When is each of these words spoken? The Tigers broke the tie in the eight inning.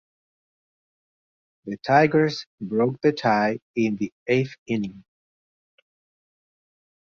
The 1.65 1.77
Tigers 1.77 2.47
broke 2.59 2.99
the 3.01 3.11
tie 3.11 3.59
in 3.75 3.97
the 3.97 4.11
eight 4.27 4.47
inning. 4.65 5.03